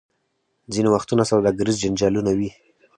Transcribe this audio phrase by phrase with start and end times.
[0.73, 2.49] ځینې وختونه سوداګریز جنجالونه وي.